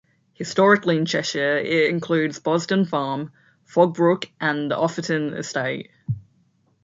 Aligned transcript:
Historically 0.33 0.97
in 0.97 1.05
Cheshire, 1.05 1.57
it 1.59 1.91
includes 1.91 2.39
Bosden 2.39 2.85
Farm, 2.85 3.31
Foggbrook 3.71 4.31
and 4.39 4.71
the 4.71 4.75
Offerton 4.75 5.37
Estate. 5.37 5.91